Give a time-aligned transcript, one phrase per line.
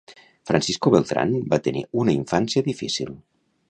[0.51, 3.19] Francisco Beltran va tenir una infància difícil.